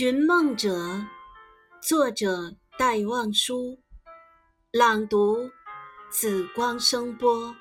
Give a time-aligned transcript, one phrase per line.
[0.00, 1.04] 寻梦者，
[1.82, 3.82] 作者戴望舒，
[4.70, 5.50] 朗读
[6.08, 7.52] 紫光声波。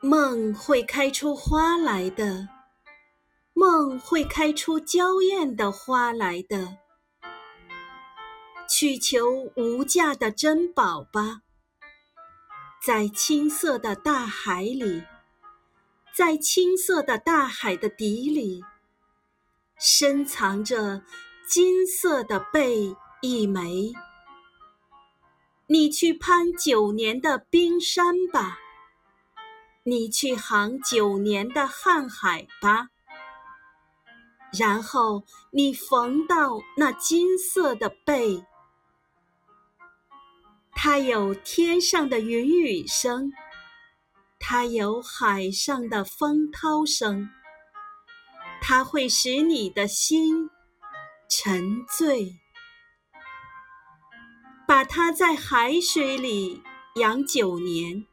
[0.00, 2.48] 梦会开出花来的，
[3.52, 6.78] 梦会开出娇艳的花来的。
[8.66, 11.42] 去求无价的珍宝吧，
[12.82, 15.02] 在青色的大海里。
[16.14, 18.62] 在青色的大海的底里，
[19.78, 21.02] 深藏着
[21.48, 23.94] 金色的贝一枚。
[25.68, 28.58] 你去攀九年的冰山吧，
[29.84, 32.90] 你去航九年的瀚海吧，
[34.52, 38.44] 然后你缝到那金色的贝。
[40.72, 43.32] 它有天上的云雨声。
[44.44, 47.30] 它有海上的风涛声，
[48.60, 50.50] 它会使你的心
[51.30, 52.40] 沉醉。
[54.66, 56.60] 把它在海水里
[56.96, 58.04] 养九年，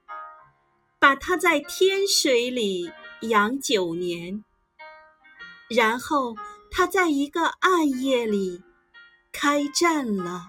[1.00, 4.46] 把它在天水里养九年，
[5.68, 6.36] 然后
[6.70, 8.62] 它在一个暗夜里
[9.31, 10.46] 开战了。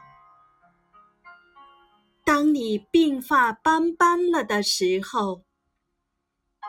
[2.23, 5.43] 当你鬓发斑斑了的时候。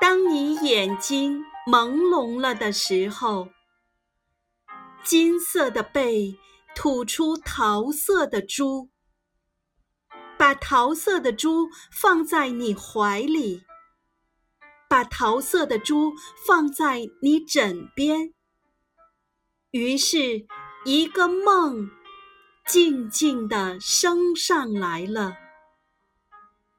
[0.02, 3.50] 当你眼睛朦胧了的时候，
[5.04, 6.40] 金色的贝
[6.74, 8.90] 吐出桃色的珠，
[10.40, 13.64] 把桃色的珠放在你怀里，
[14.90, 16.14] 把桃色的珠
[16.48, 18.34] 放在你枕边。
[19.70, 20.48] 于是，
[20.84, 21.92] 一个梦
[22.66, 25.36] 静静地升上来了，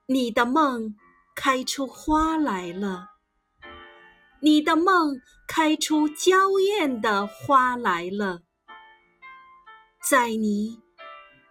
[0.07, 0.97] 你的梦
[1.37, 3.12] 开出花来了。
[4.45, 8.41] 你的梦开出娇艳的花来了，
[10.11, 10.81] 在你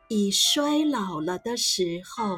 [0.09, 2.37] 已衰老了的时候。